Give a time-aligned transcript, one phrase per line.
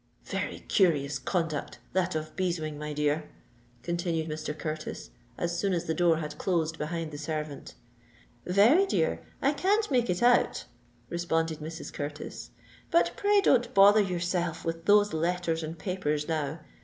[0.25, 3.29] "Very curious conduct, that of Beeswing, my dear?"
[3.83, 4.57] continued Mr.
[4.57, 7.75] Curtis, as soon as the door had closed behind the servant.
[8.43, 10.65] "Very, dear—I can't make it out,"
[11.11, 11.93] responded Mrs.
[11.93, 12.49] Curtis.
[12.89, 16.61] "But pray don't bother yourself with those letters and papers now.